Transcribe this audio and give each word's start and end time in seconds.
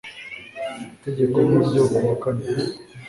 Itegeko 0.95 1.37
niryo 1.47 1.81
kuwa 1.89 2.13
kane 2.21 2.45